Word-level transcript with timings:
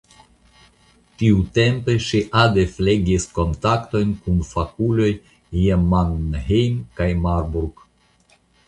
Tiutempe 1.23 1.95
ŝi 2.07 2.21
ade 2.45 2.65
flegis 2.77 3.29
kontaktojn 3.37 4.17
kun 4.25 4.43
fakuloj 4.55 5.11
je 5.67 5.81
Mannheim 5.95 6.83
kaj 7.01 7.13
Marburg. 7.29 7.89